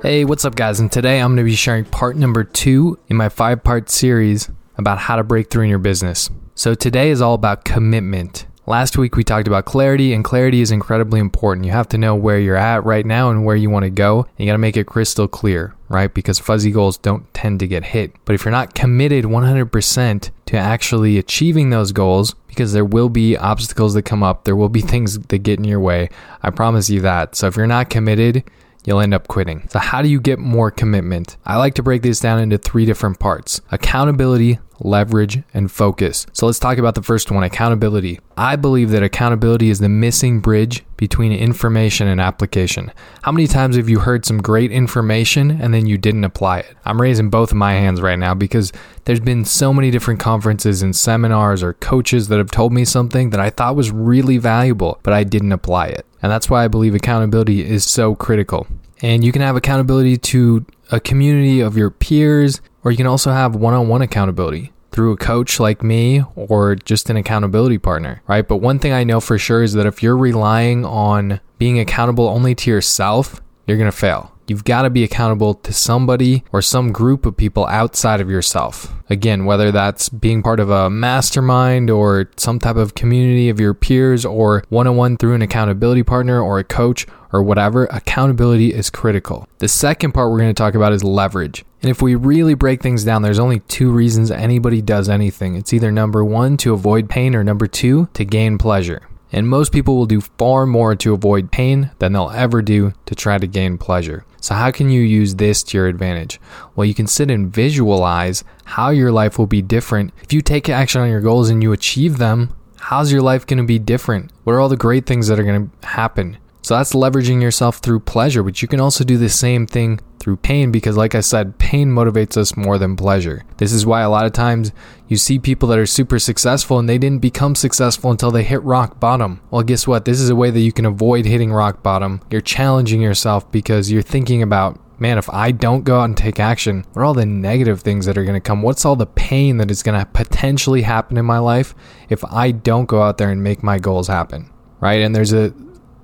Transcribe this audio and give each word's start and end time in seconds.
Hey, 0.00 0.24
what's 0.24 0.44
up, 0.44 0.54
guys? 0.54 0.78
And 0.78 0.92
today 0.92 1.20
I'm 1.20 1.30
going 1.30 1.38
to 1.38 1.50
be 1.50 1.56
sharing 1.56 1.84
part 1.84 2.14
number 2.14 2.44
two 2.44 2.96
in 3.08 3.16
my 3.16 3.28
five 3.28 3.64
part 3.64 3.90
series 3.90 4.48
about 4.76 4.98
how 4.98 5.16
to 5.16 5.24
break 5.24 5.50
through 5.50 5.64
in 5.64 5.70
your 5.70 5.80
business. 5.80 6.30
So, 6.54 6.74
today 6.74 7.10
is 7.10 7.20
all 7.20 7.34
about 7.34 7.64
commitment. 7.64 8.46
Last 8.64 8.96
week 8.96 9.16
we 9.16 9.24
talked 9.24 9.48
about 9.48 9.64
clarity, 9.64 10.12
and 10.12 10.22
clarity 10.22 10.60
is 10.60 10.70
incredibly 10.70 11.18
important. 11.18 11.66
You 11.66 11.72
have 11.72 11.88
to 11.88 11.98
know 11.98 12.14
where 12.14 12.38
you're 12.38 12.54
at 12.54 12.84
right 12.84 13.04
now 13.04 13.30
and 13.30 13.44
where 13.44 13.56
you 13.56 13.70
want 13.70 13.84
to 13.84 13.90
go. 13.90 14.20
And 14.20 14.38
you 14.38 14.46
got 14.46 14.52
to 14.52 14.58
make 14.58 14.76
it 14.76 14.86
crystal 14.86 15.26
clear, 15.26 15.74
right? 15.88 16.14
Because 16.14 16.38
fuzzy 16.38 16.70
goals 16.70 16.96
don't 16.96 17.32
tend 17.34 17.58
to 17.58 17.66
get 17.66 17.82
hit. 17.82 18.12
But 18.24 18.34
if 18.34 18.44
you're 18.44 18.52
not 18.52 18.74
committed 18.74 19.24
100% 19.24 20.30
to 20.46 20.56
actually 20.56 21.18
achieving 21.18 21.70
those 21.70 21.90
goals, 21.90 22.34
because 22.46 22.72
there 22.72 22.84
will 22.84 23.08
be 23.08 23.36
obstacles 23.36 23.94
that 23.94 24.02
come 24.02 24.22
up, 24.22 24.44
there 24.44 24.54
will 24.54 24.68
be 24.68 24.80
things 24.80 25.18
that 25.18 25.38
get 25.38 25.58
in 25.58 25.64
your 25.64 25.80
way. 25.80 26.08
I 26.40 26.50
promise 26.50 26.88
you 26.88 27.00
that. 27.00 27.34
So 27.34 27.48
if 27.48 27.56
you're 27.56 27.66
not 27.66 27.90
committed, 27.90 28.44
you'll 28.88 29.00
end 29.00 29.12
up 29.12 29.28
quitting. 29.28 29.68
So, 29.68 29.78
how 29.78 30.00
do 30.00 30.08
you 30.08 30.18
get 30.20 30.38
more 30.38 30.70
commitment? 30.70 31.36
I 31.44 31.56
like 31.56 31.74
to 31.74 31.82
break 31.82 32.02
this 32.02 32.20
down 32.20 32.40
into 32.40 32.56
three 32.56 32.86
different 32.86 33.18
parts 33.18 33.60
accountability, 33.70 34.58
leverage, 34.80 35.42
and 35.52 35.70
focus. 35.70 36.26
So, 36.32 36.46
let's 36.46 36.58
talk 36.58 36.78
about 36.78 36.94
the 36.94 37.02
first 37.02 37.30
one 37.30 37.44
accountability. 37.44 38.18
I 38.38 38.56
believe 38.56 38.90
that 38.90 39.02
accountability 39.02 39.68
is 39.68 39.78
the 39.78 39.90
missing 39.90 40.40
bridge 40.40 40.84
between 40.96 41.32
information 41.32 42.08
and 42.08 42.20
application. 42.20 42.90
How 43.22 43.30
many 43.30 43.46
times 43.46 43.76
have 43.76 43.90
you 43.90 44.00
heard 44.00 44.24
some 44.24 44.40
great 44.40 44.72
information 44.72 45.50
and 45.50 45.74
then 45.74 45.86
you 45.86 45.98
didn't 45.98 46.24
apply 46.24 46.60
it? 46.60 46.74
I'm 46.86 47.00
raising 47.00 47.28
both 47.28 47.50
of 47.50 47.58
my 47.58 47.74
hands 47.74 48.00
right 48.00 48.18
now 48.18 48.34
because 48.34 48.72
there's 49.04 49.20
been 49.20 49.44
so 49.44 49.72
many 49.74 49.90
different 49.90 50.18
conferences 50.18 50.82
and 50.82 50.96
seminars 50.96 51.62
or 51.62 51.74
coaches 51.74 52.28
that 52.28 52.38
have 52.38 52.50
told 52.50 52.72
me 52.72 52.84
something 52.86 53.30
that 53.30 53.40
I 53.40 53.50
thought 53.50 53.76
was 53.76 53.90
really 53.90 54.38
valuable, 54.38 54.98
but 55.02 55.12
I 55.12 55.24
didn't 55.24 55.52
apply 55.52 55.88
it. 55.88 56.06
And 56.22 56.32
that's 56.32 56.50
why 56.50 56.64
I 56.64 56.68
believe 56.68 56.94
accountability 56.94 57.64
is 57.64 57.84
so 57.84 58.14
critical. 58.14 58.66
And 59.02 59.22
you 59.24 59.32
can 59.32 59.42
have 59.42 59.56
accountability 59.56 60.16
to 60.16 60.66
a 60.90 61.00
community 61.00 61.60
of 61.60 61.76
your 61.76 61.90
peers, 61.90 62.60
or 62.82 62.90
you 62.90 62.96
can 62.96 63.06
also 63.06 63.30
have 63.30 63.54
one 63.54 63.74
on 63.74 63.88
one 63.88 64.02
accountability 64.02 64.72
through 64.90 65.12
a 65.12 65.16
coach 65.16 65.60
like 65.60 65.82
me 65.82 66.22
or 66.34 66.74
just 66.74 67.10
an 67.10 67.16
accountability 67.16 67.78
partner, 67.78 68.22
right? 68.26 68.46
But 68.46 68.56
one 68.56 68.78
thing 68.78 68.92
I 68.92 69.04
know 69.04 69.20
for 69.20 69.38
sure 69.38 69.62
is 69.62 69.74
that 69.74 69.86
if 69.86 70.02
you're 70.02 70.16
relying 70.16 70.84
on 70.84 71.40
being 71.58 71.78
accountable 71.78 72.26
only 72.28 72.54
to 72.56 72.70
yourself, 72.70 73.40
you're 73.66 73.76
to 73.90 73.92
fail. 73.92 74.32
You've 74.48 74.64
got 74.64 74.82
to 74.82 74.90
be 74.90 75.04
accountable 75.04 75.54
to 75.54 75.72
somebody 75.72 76.42
or 76.52 76.62
some 76.62 76.90
group 76.90 77.26
of 77.26 77.36
people 77.36 77.66
outside 77.66 78.20
of 78.20 78.30
yourself. 78.30 78.94
Again, 79.10 79.44
whether 79.44 79.70
that's 79.70 80.08
being 80.08 80.42
part 80.42 80.58
of 80.58 80.70
a 80.70 80.88
mastermind 80.88 81.90
or 81.90 82.30
some 82.36 82.58
type 82.58 82.76
of 82.76 82.94
community 82.94 83.50
of 83.50 83.60
your 83.60 83.74
peers 83.74 84.24
or 84.24 84.64
one 84.70 84.86
on 84.86 84.96
one 84.96 85.16
through 85.18 85.34
an 85.34 85.42
accountability 85.42 86.02
partner 86.02 86.40
or 86.40 86.58
a 86.58 86.64
coach 86.64 87.06
or 87.30 87.42
whatever, 87.42 87.84
accountability 87.86 88.72
is 88.72 88.88
critical. 88.88 89.46
The 89.58 89.68
second 89.68 90.12
part 90.12 90.30
we're 90.30 90.38
going 90.38 90.54
to 90.54 90.54
talk 90.54 90.74
about 90.74 90.94
is 90.94 91.04
leverage. 91.04 91.64
And 91.82 91.90
if 91.90 92.00
we 92.00 92.14
really 92.14 92.54
break 92.54 92.82
things 92.82 93.04
down, 93.04 93.22
there's 93.22 93.38
only 93.38 93.60
two 93.60 93.90
reasons 93.92 94.30
anybody 94.30 94.82
does 94.82 95.08
anything. 95.08 95.56
It's 95.56 95.72
either 95.72 95.92
number 95.92 96.24
one, 96.24 96.56
to 96.58 96.72
avoid 96.72 97.08
pain, 97.08 97.34
or 97.34 97.44
number 97.44 97.66
two, 97.66 98.08
to 98.14 98.24
gain 98.24 98.58
pleasure. 98.58 99.06
And 99.30 99.48
most 99.48 99.72
people 99.72 99.96
will 99.96 100.06
do 100.06 100.20
far 100.20 100.66
more 100.66 100.94
to 100.96 101.12
avoid 101.12 101.52
pain 101.52 101.90
than 101.98 102.12
they'll 102.12 102.30
ever 102.30 102.62
do 102.62 102.92
to 103.06 103.14
try 103.14 103.38
to 103.38 103.46
gain 103.46 103.78
pleasure. 103.78 104.24
So, 104.40 104.54
how 104.54 104.70
can 104.70 104.90
you 104.90 105.02
use 105.02 105.34
this 105.34 105.62
to 105.64 105.76
your 105.76 105.86
advantage? 105.88 106.40
Well, 106.74 106.86
you 106.86 106.94
can 106.94 107.06
sit 107.06 107.30
and 107.30 107.52
visualize 107.52 108.44
how 108.64 108.90
your 108.90 109.12
life 109.12 109.38
will 109.38 109.46
be 109.46 109.62
different. 109.62 110.12
If 110.22 110.32
you 110.32 110.40
take 110.40 110.68
action 110.68 111.00
on 111.00 111.10
your 111.10 111.20
goals 111.20 111.50
and 111.50 111.62
you 111.62 111.72
achieve 111.72 112.18
them, 112.18 112.54
how's 112.78 113.12
your 113.12 113.22
life 113.22 113.46
going 113.46 113.58
to 113.58 113.64
be 113.64 113.78
different? 113.78 114.30
What 114.44 114.52
are 114.52 114.60
all 114.60 114.68
the 114.68 114.76
great 114.76 115.06
things 115.06 115.26
that 115.26 115.38
are 115.38 115.44
going 115.44 115.68
to 115.68 115.86
happen? 115.86 116.38
So 116.68 116.76
that's 116.76 116.92
leveraging 116.92 117.40
yourself 117.40 117.78
through 117.78 118.00
pleasure, 118.00 118.42
but 118.42 118.60
you 118.60 118.68
can 118.68 118.78
also 118.78 119.02
do 119.02 119.16
the 119.16 119.30
same 119.30 119.66
thing 119.66 120.00
through 120.18 120.36
pain 120.36 120.70
because, 120.70 120.98
like 120.98 121.14
I 121.14 121.20
said, 121.20 121.56
pain 121.56 121.88
motivates 121.88 122.36
us 122.36 122.58
more 122.58 122.76
than 122.76 122.94
pleasure. 122.94 123.46
This 123.56 123.72
is 123.72 123.86
why 123.86 124.02
a 124.02 124.10
lot 124.10 124.26
of 124.26 124.34
times 124.34 124.72
you 125.06 125.16
see 125.16 125.38
people 125.38 125.70
that 125.70 125.78
are 125.78 125.86
super 125.86 126.18
successful 126.18 126.78
and 126.78 126.86
they 126.86 126.98
didn't 126.98 127.22
become 127.22 127.54
successful 127.54 128.10
until 128.10 128.30
they 128.30 128.44
hit 128.44 128.62
rock 128.64 129.00
bottom. 129.00 129.40
Well, 129.50 129.62
guess 129.62 129.86
what? 129.86 130.04
This 130.04 130.20
is 130.20 130.28
a 130.28 130.36
way 130.36 130.50
that 130.50 130.60
you 130.60 130.70
can 130.70 130.84
avoid 130.84 131.24
hitting 131.24 131.54
rock 131.54 131.82
bottom. 131.82 132.20
You're 132.30 132.42
challenging 132.42 133.00
yourself 133.00 133.50
because 133.50 133.90
you're 133.90 134.02
thinking 134.02 134.42
about 134.42 134.78
man, 134.98 135.16
if 135.16 135.30
I 135.30 135.52
don't 135.52 135.84
go 135.84 136.00
out 136.00 136.04
and 136.04 136.16
take 136.18 136.38
action, 136.38 136.84
what 136.92 137.00
are 137.00 137.04
all 137.06 137.14
the 137.14 137.24
negative 137.24 137.80
things 137.80 138.04
that 138.04 138.18
are 138.18 138.24
going 138.24 138.34
to 138.34 138.40
come? 138.40 138.60
What's 138.60 138.84
all 138.84 138.96
the 138.96 139.06
pain 139.06 139.56
that 139.56 139.70
is 139.70 139.82
going 139.82 139.98
to 139.98 140.04
potentially 140.04 140.82
happen 140.82 141.16
in 141.16 141.24
my 141.24 141.38
life 141.38 141.74
if 142.10 142.22
I 142.26 142.50
don't 142.50 142.84
go 142.84 143.00
out 143.00 143.16
there 143.16 143.30
and 143.30 143.42
make 143.42 143.62
my 143.62 143.78
goals 143.78 144.08
happen? 144.08 144.50
Right. 144.80 145.00
And 145.00 145.16
there's 145.16 145.32
a 145.32 145.54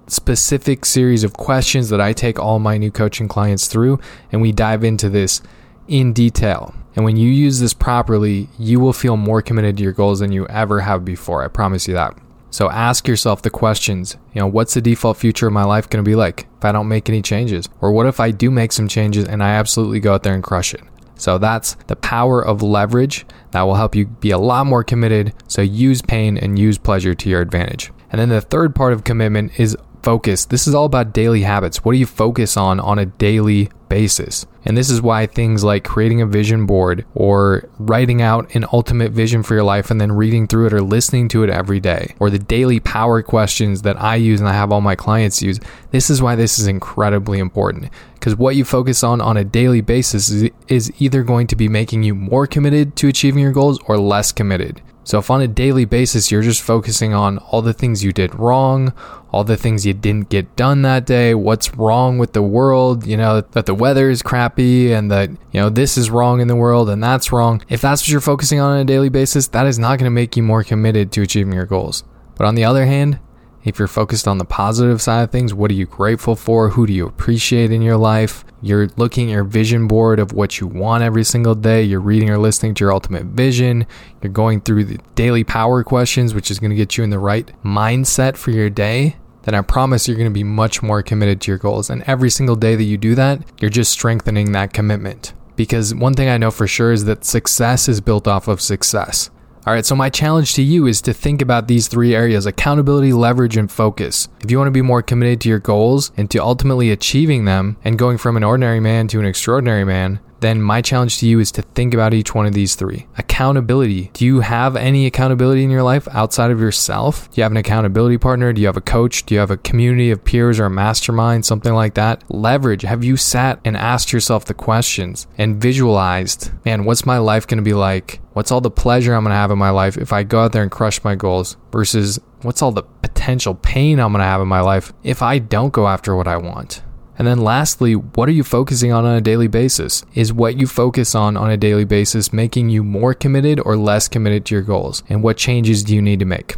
specific 0.07 0.85
series 0.85 1.25
of 1.25 1.35
questions 1.35 1.89
that 1.89 2.01
I 2.01 2.13
take 2.13 2.39
all 2.39 2.59
my 2.59 2.79
new 2.79 2.91
coaching 2.91 3.29
clients 3.29 3.67
through, 3.67 4.01
and 4.31 4.43
we 4.43 4.53
dive 4.53 4.85
into 4.85 5.09
this 5.09 5.43
in 5.89 6.13
detail. 6.13 6.75
And 6.97 7.05
when 7.05 7.17
you 7.17 7.31
use 7.31 7.61
this 7.61 7.75
properly, 7.75 8.49
you 8.59 8.79
will 8.81 8.93
feel 8.93 9.17
more 9.17 9.43
committed 9.43 9.77
to 9.77 9.83
your 9.83 9.93
goals 9.93 10.21
than 10.21 10.33
you 10.33 10.47
ever 10.47 10.81
have 10.81 11.05
before. 11.05 11.45
I 11.45 11.49
promise 11.49 11.89
you 11.89 11.95
that. 11.95 12.17
So 12.51 12.71
ask 12.71 13.09
yourself 13.09 13.43
the 13.43 13.51
questions, 13.51 14.17
you 14.33 14.41
know, 14.41 14.47
what's 14.47 14.75
the 14.75 14.81
default 14.81 15.17
future 15.17 15.49
of 15.49 15.53
my 15.53 15.65
life 15.65 15.91
going 15.91 16.05
to 16.05 16.09
be 16.09 16.15
like 16.15 16.47
if 16.57 16.65
I 16.65 16.71
don't 16.71 16.87
make 16.87 17.09
any 17.09 17.21
changes? 17.21 17.69
Or 17.81 17.91
what 17.91 18.07
if 18.07 18.21
I 18.21 18.31
do 18.31 18.49
make 18.49 18.71
some 18.71 18.87
changes 18.87 19.25
and 19.25 19.43
I 19.43 19.55
absolutely 19.55 19.99
go 19.99 20.15
out 20.15 20.23
there 20.23 20.35
and 20.35 20.43
crush 20.43 20.73
it? 20.73 20.83
So 21.17 21.37
that's 21.39 21.75
the 21.89 21.97
power 21.97 22.45
of 22.45 22.63
leverage 22.63 23.27
that 23.51 23.63
will 23.63 23.75
help 23.75 23.97
you 23.97 24.07
be 24.07 24.31
a 24.31 24.39
lot 24.39 24.67
more 24.67 24.85
committed. 24.85 25.33
So 25.49 25.63
use 25.63 26.01
pain 26.01 26.39
and 26.39 26.57
use 26.57 26.79
pleasure 26.79 27.15
to 27.15 27.29
your 27.29 27.41
advantage. 27.41 27.91
And 28.13 28.21
then 28.21 28.29
the 28.29 28.41
third 28.41 28.77
part 28.77 28.93
of 28.93 29.03
commitment 29.03 29.59
is 29.59 29.77
focus. 30.05 30.45
This 30.45 30.69
is 30.69 30.75
all 30.75 30.85
about 30.85 31.15
daily 31.15 31.43
habits. 31.43 31.85
What 31.85 31.93
do 31.93 31.99
you 31.99 32.07
focus 32.07 32.57
on 32.57 32.79
on 32.79 32.99
a 32.99 33.07
daily 33.07 33.71
basis? 33.89 34.47
And 34.67 34.77
this 34.77 34.91
is 34.91 35.01
why 35.01 35.27
things 35.27 35.65
like 35.65 35.85
creating 35.85 36.21
a 36.21 36.27
vision 36.27 36.67
board 36.67 37.05
or 37.15 37.69
writing 37.79 38.21
out 38.21 38.55
an 38.55 38.67
ultimate 38.73 39.13
vision 39.13 39.43
for 39.43 39.55
your 39.55 39.65
life 39.65 39.91
and 39.91 40.01
then 40.01 40.13
reading 40.13 40.47
through 40.47 40.67
it 40.67 40.75
or 40.75 40.83
listening 40.83 41.29
to 41.29 41.43
it 41.43 41.51
every 41.51 41.81
day, 41.81 42.15
or 42.19 42.31
the 42.31 42.39
daily 42.39 42.81
power 42.81 43.23
questions 43.23 43.83
that 43.83 44.01
I 44.01 44.17
use 44.17 44.41
and 44.41 44.49
I 44.49 44.53
have 44.53 44.73
all 44.73 44.81
my 44.81 44.95
clients 44.95 45.43
use. 45.43 45.59
This 45.91 46.11
is 46.11 46.21
why 46.23 46.35
this 46.35 46.59
is 46.59 46.67
incredibly 46.67 47.39
important 47.39 47.91
because 48.15 48.37
what 48.37 48.57
you 48.57 48.65
focus 48.65 49.03
on 49.03 49.21
on 49.21 49.37
a 49.37 49.45
daily 49.45 49.81
basis 49.81 50.31
is, 50.69 50.93
either 50.99 51.23
going 51.23 51.47
to 51.47 51.57
be 51.57 51.69
making 51.69 52.03
you 52.03 52.15
more 52.15 52.47
committed 52.47 52.97
to 52.97 53.09
achieving 53.09 53.43
your 53.43 53.53
goals 53.53 53.79
or 53.87 53.99
less 53.99 54.33
committed. 54.33 54.81
So, 55.05 55.19
if 55.19 55.31
on 55.31 55.41
a 55.41 55.49
daily 55.49 55.85
basis 55.85 56.31
you're 56.31 56.43
just 56.43 56.63
focusing 56.63 57.15
on 57.15 57.39
all 57.39 57.63
the 57.63 57.73
things 57.73 58.03
you 58.03 58.13
did 58.13 58.35
wrong, 58.35 58.93
all 59.31 59.45
the 59.45 59.57
things 59.57 59.85
you 59.85 59.95
didn't 59.95 60.29
get 60.29 60.57
done 60.57 60.83
that 60.83 61.07
day, 61.07 61.35
what's 61.35 61.75
wrong 61.75 62.19
with 62.19 62.33
the 62.33 62.43
world, 62.43 63.07
you 63.07 63.17
know, 63.17 63.41
that 63.41 63.67
the 63.67 63.75
weather 63.75 64.11
is 64.11 64.23
crappy 64.23 64.93
and 64.93 65.11
that, 65.11 65.31
you 65.31 65.61
know, 65.61 65.69
this 65.69 65.97
is 65.97 66.11
wrong 66.11 66.41
in 66.41 66.49
the 66.49 66.57
world 66.57 66.89
and 66.89 67.03
that's 67.03 67.33
wrong, 67.33 67.63
if 67.69 67.81
that's 67.81 68.03
what 68.03 68.09
you're 68.09 68.21
focusing 68.21 68.61
on 68.61 68.73
on 68.73 68.81
a 68.81 68.85
daily 68.85 69.09
basis, 69.09 69.49
that 69.49 69.67
is 69.67 69.79
not 69.79 69.99
going 69.99 70.07
to 70.07 70.11
make 70.11 70.37
you 70.37 70.43
more 70.43 70.65
committed 70.65 71.13
to 71.13 71.23
achieving 71.23 71.53
your 71.53 71.67
goals. 71.67 72.05
But 72.37 72.47
on 72.47 72.55
the 72.55 72.65
other 72.65 72.87
hand, 72.87 73.19
if 73.65 73.79
you're 73.79 73.89
focused 73.89 74.29
on 74.29 74.39
the 74.39 74.45
positive 74.45 75.01
side 75.01 75.23
of 75.23 75.31
things, 75.31 75.55
what 75.55 75.71
are 75.71 75.75
you 75.75 75.87
grateful 75.87 76.37
for? 76.37 76.69
Who 76.71 76.87
do 76.87 76.93
you 76.93 77.07
appreciate 77.07 77.73
in 77.73 77.81
your 77.81 77.97
life? 77.97 78.45
You're 78.61 78.89
looking 78.97 79.31
at 79.31 79.33
your 79.33 79.45
vision 79.45 79.89
board 79.89 80.19
of 80.19 80.33
what 80.33 80.61
you 80.61 80.67
want 80.67 81.03
every 81.03 81.25
single 81.25 81.55
day. 81.55 81.83
You're 81.83 82.01
reading 82.01 82.29
or 82.29 82.39
listening 82.39 82.75
to 82.75 82.85
your 82.85 82.93
ultimate 82.93 83.25
vision. 83.25 83.87
You're 84.23 84.33
going 84.33 84.61
through 84.61 84.85
the 84.85 84.99
daily 85.15 85.45
power 85.45 85.83
questions, 85.83 86.35
which 86.35 86.51
is 86.51 86.59
going 86.59 86.71
to 86.71 86.77
get 86.77 86.99
you 86.99 87.05
in 87.05 87.11
the 87.11 87.19
right 87.19 87.51
mindset 87.65 88.37
for 88.37 88.51
your 88.51 88.69
day. 88.69 89.17
Then 89.43 89.55
I 89.55 89.63
promise 89.63 90.09
you're 90.09 90.17
going 90.17 90.31
to 90.31 90.35
be 90.35 90.45
much 90.45 90.83
more 90.83 91.03
committed 91.03 91.41
to 91.43 91.51
your 91.51 91.59
goals. 91.59 91.91
And 91.91 92.03
every 92.07 92.31
single 92.31 92.57
day 92.57 92.77
that 92.77 92.85
you 92.85 92.99
do 92.99 93.15
that, 93.15 93.43
you're 93.61 93.71
just 93.71 93.93
strengthening 93.93 94.53
that 94.53 94.73
commitment. 94.73 95.33
Because 95.57 95.95
one 95.95 96.15
thing 96.15 96.29
I 96.29 96.39
know 96.39 96.51
for 96.51 96.67
sure 96.67 96.93
is 96.93 97.05
that 97.05 97.25
success 97.25 97.89
is 97.89 98.01
built 98.01 98.27
off 98.27 98.49
of 98.49 98.61
success. 98.61 99.31
All 99.67 99.73
right, 99.73 99.87
so 99.87 99.97
my 99.97 100.11
challenge 100.11 100.53
to 100.55 100.63
you 100.63 100.87
is 100.87 101.01
to 101.01 101.15
think 101.15 101.41
about 101.41 101.69
these 101.69 101.89
three 101.89 102.15
areas 102.15 102.45
accountability, 102.45 103.15
leverage, 103.15 103.57
and 103.57 103.73
focus. 103.73 104.29
If 104.43 104.51
you 104.51 104.59
want 104.59 104.67
to 104.67 104.73
be 104.73 104.83
more 104.83 105.01
committed 105.01 105.41
to 105.41 105.49
your 105.49 105.59
goals 105.59 106.13
and 106.19 106.31
to 106.33 106.39
ultimately 106.39 106.91
achieving 106.91 107.47
them 107.47 107.79
and 107.83 107.99
going 107.99 108.19
from 108.19 108.37
an 108.37 108.45
ordinary 108.45 108.79
man 108.79 109.09
to 109.09 109.21
an 109.21 109.25
extraordinary 109.25 109.85
man, 109.85 110.21
then 110.45 110.61
my 110.61 110.83
challenge 110.83 111.19
to 111.19 111.27
you 111.27 111.41
is 111.41 111.51
to 111.53 111.63
think 111.63 111.95
about 111.95 112.13
each 112.13 112.35
one 112.35 112.45
of 112.45 112.53
these 112.53 112.75
three. 112.75 113.07
Accountability. 113.17 114.11
Do 114.13 114.27
you 114.27 114.41
have 114.41 114.77
any 114.77 115.07
accountability 115.07 115.65
in 115.65 115.71
your 115.71 115.83
life 115.83 116.07
outside 116.11 116.51
of 116.51 116.61
yourself? 116.61 117.31
Do 117.31 117.41
you 117.41 117.43
have 117.45 117.53
an 117.53 117.57
accountability 117.57 118.19
partner? 118.19 118.53
Do 118.53 118.61
you 118.61 118.67
have 118.67 118.77
a 118.77 118.83
coach? 118.83 119.25
Do 119.25 119.35
you 119.35 119.41
have 119.41 119.51
a 119.51 119.57
community 119.57 120.11
of 120.11 120.23
peers 120.23 120.61
or 120.61 120.67
a 120.67 120.71
mastermind, 120.71 121.47
something 121.47 121.73
like 121.73 121.95
that? 121.95 122.23
Leverage. 122.29 122.83
Have 122.83 123.03
you 123.03 123.17
sat 123.17 123.59
and 123.65 123.77
asked 123.77 124.13
yourself 124.13 124.45
the 124.45 124.55
questions 124.55 125.27
and 125.39 125.57
visualized, 125.57 126.53
man, 126.65 126.85
what's 126.85 127.07
my 127.07 127.19
life 127.19 127.47
going 127.47 127.59
to 127.59 127.65
be 127.65 127.75
like? 127.75 128.21
What's 128.35 128.51
all 128.51 128.61
the 128.61 128.71
pleasure 128.71 129.15
I'm 129.15 129.25
going 129.25 129.31
to 129.31 129.37
have 129.37 129.51
in 129.51 129.59
my 129.59 129.71
life 129.71 129.97
if 129.97 130.13
I 130.13 130.25
go 130.25 130.41
out 130.41 130.53
there 130.53 130.63
and 130.63 130.71
crush 130.71 131.03
my 131.05 131.15
goals 131.15 131.57
versus 131.73 132.21
what's 132.43 132.61
all 132.61 132.73
the 132.73 132.83
potential 132.83 133.55
pain 133.55 133.99
I'm 133.99 134.13
going 134.13 134.21
to 134.21 134.27
have 134.27 134.43
in 134.43 134.49
my 134.49 134.61
life 134.61 134.93
if 135.03 135.23
I 135.23 135.39
don't 135.39 135.73
go 135.73 135.89
after 135.89 136.15
what 136.15 136.29
I 136.29 136.37
want? 136.37 136.83
And 137.17 137.27
then 137.27 137.39
lastly, 137.39 137.95
what 137.95 138.29
are 138.29 138.33
you 138.33 138.45
focusing 138.45 138.93
on 138.93 139.05
on 139.05 139.15
a 139.15 139.21
daily 139.21 139.47
basis? 139.47 140.05
Is 140.15 140.33
what 140.33 140.59
you 140.59 140.67
focus 140.67 141.15
on 141.15 141.37
on 141.37 141.51
a 141.51 141.57
daily 141.57 141.85
basis 141.85 142.33
making 142.33 142.71
you 142.71 142.83
more 142.83 143.15
committed 143.15 143.61
or 143.61 143.77
less 143.77 144.09
committed 144.09 144.45
to 144.47 144.55
your 144.55 144.63
goals? 144.63 145.03
And 145.09 145.23
what 145.23 145.37
changes 145.37 145.85
do 145.85 145.95
you 145.95 146.03
need 146.03 146.19
to 146.19 146.25
make? 146.25 146.57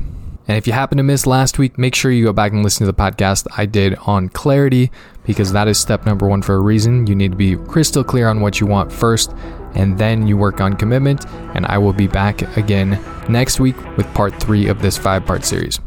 And 0.48 0.56
if 0.56 0.66
you 0.66 0.72
happen 0.72 0.96
to 0.98 1.02
miss 1.02 1.26
last 1.26 1.58
week, 1.58 1.76
make 1.76 1.94
sure 1.94 2.10
you 2.10 2.24
go 2.24 2.32
back 2.32 2.52
and 2.52 2.62
listen 2.62 2.86
to 2.86 2.92
the 2.92 2.96
podcast 2.96 3.48
I 3.56 3.66
did 3.66 3.96
on 4.06 4.28
clarity 4.28 4.92
because 5.24 5.52
that 5.52 5.66
is 5.66 5.78
step 5.78 6.06
number 6.06 6.28
one 6.28 6.40
for 6.40 6.54
a 6.54 6.60
reason. 6.60 7.06
You 7.08 7.16
need 7.16 7.32
to 7.32 7.36
be 7.36 7.56
crystal 7.56 8.04
clear 8.04 8.28
on 8.28 8.40
what 8.40 8.60
you 8.60 8.66
want 8.66 8.92
first, 8.92 9.34
and 9.74 9.98
then 9.98 10.28
you 10.28 10.36
work 10.36 10.60
on 10.60 10.74
commitment. 10.74 11.26
And 11.54 11.66
I 11.66 11.78
will 11.78 11.92
be 11.92 12.06
back 12.06 12.56
again 12.56 13.02
next 13.28 13.58
week 13.58 13.76
with 13.96 14.06
part 14.14 14.38
three 14.40 14.68
of 14.68 14.80
this 14.80 14.96
five 14.96 15.26
part 15.26 15.44
series. 15.44 15.80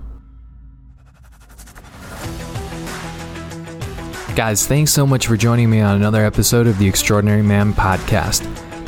Guys, 4.39 4.65
thanks 4.65 4.93
so 4.93 5.05
much 5.05 5.27
for 5.27 5.35
joining 5.35 5.69
me 5.69 5.81
on 5.81 5.97
another 5.97 6.23
episode 6.23 6.65
of 6.65 6.77
the 6.77 6.87
Extraordinary 6.87 7.41
Man 7.41 7.73
podcast. 7.73 8.39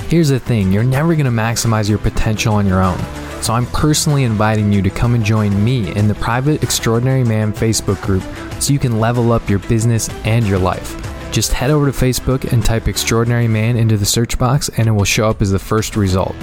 Here's 0.04 0.30
the 0.30 0.40
thing 0.40 0.72
you're 0.72 0.82
never 0.82 1.14
going 1.14 1.26
to 1.26 1.30
maximize 1.30 1.90
your 1.90 1.98
potential 1.98 2.54
on 2.54 2.66
your 2.66 2.82
own. 2.82 2.98
So 3.42 3.52
I'm 3.52 3.66
personally 3.66 4.24
inviting 4.24 4.72
you 4.72 4.82
to 4.82 4.90
come 4.90 5.14
and 5.14 5.26
join 5.26 5.62
me 5.62 5.94
in 5.94 6.08
the 6.08 6.16
private 6.16 6.64
Extraordinary 6.64 7.26
Man 7.26 7.52
Facebook 7.52 8.02
group 8.02 8.24
so 8.62 8.72
you 8.72 8.80
can 8.80 9.02
level 9.02 9.34
up 9.34 9.50
your 9.50 9.60
business 9.60 10.08
and 10.24 10.48
your 10.48 10.58
life. 10.58 10.96
Just 11.34 11.52
head 11.52 11.70
over 11.70 11.92
to 11.92 11.98
Facebook 11.98 12.50
and 12.54 12.64
type 12.64 12.88
Extraordinary 12.88 13.50
Man 13.50 13.76
into 13.76 13.98
the 13.98 14.06
search 14.06 14.40
box, 14.40 14.70
and 14.78 14.88
it 14.88 14.92
will 14.92 15.04
show 15.04 15.28
up 15.28 15.42
as 15.42 15.52
the 15.52 15.60
first 15.60 15.98
result. 15.98 16.34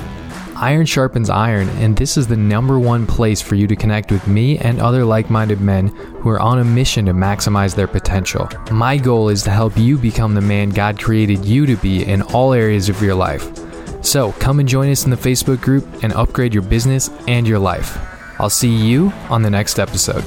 Iron 0.60 0.87
sharpens 0.87 1.31
iron, 1.31 1.69
and 1.78 1.96
this 1.96 2.16
is 2.16 2.26
the 2.26 2.37
number 2.37 2.81
one 2.81 3.06
place 3.06 3.40
for 3.40 3.55
you 3.55 3.69
to 3.69 3.76
connect 3.76 4.10
with 4.10 4.26
me 4.26 4.58
and 4.58 4.81
other 4.81 5.05
like 5.05 5.31
minded 5.31 5.60
men 5.60 5.87
who 5.87 6.31
are 6.31 6.40
on 6.40 6.58
a 6.58 6.64
mission 6.64 7.06
to 7.06 7.12
maximize 7.12 7.76
their 7.76 7.87
potential. 7.87 8.49
My 8.72 8.96
goal 8.96 9.28
is 9.28 9.44
to 9.44 9.50
help 9.50 9.76
you 9.76 9.96
become 9.96 10.34
the 10.34 10.40
man 10.40 10.70
God 10.70 10.99
created 10.99 11.44
you 11.44 11.64
to 11.66 11.76
be 11.76 12.05
in 12.05 12.22
all 12.22 12.52
areas 12.52 12.88
of 12.88 13.00
your 13.00 13.14
life. 13.14 13.49
So 14.05 14.32
come 14.32 14.58
and 14.58 14.69
join 14.69 14.90
us 14.90 15.05
in 15.05 15.10
the 15.10 15.16
Facebook 15.16 15.60
group 15.60 15.87
and 16.02 16.12
upgrade 16.14 16.52
your 16.52 16.64
business 16.64 17.08
and 17.28 17.46
your 17.46 17.61
life. 17.61 17.96
I'll 18.40 18.50
see 18.50 18.75
you 18.75 19.12
on 19.31 19.43
the 19.43 19.50
next 19.50 19.78
episode. 19.78 20.25